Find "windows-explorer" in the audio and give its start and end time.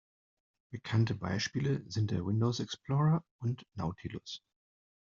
2.25-3.23